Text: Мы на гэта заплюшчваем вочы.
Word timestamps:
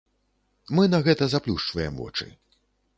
Мы 0.79 0.87
на 0.95 0.99
гэта 1.09 1.23
заплюшчваем 1.35 2.03
вочы. 2.05 2.27